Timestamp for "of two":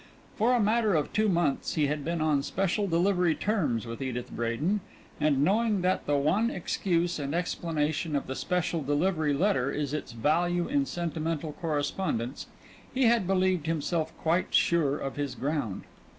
0.95-1.29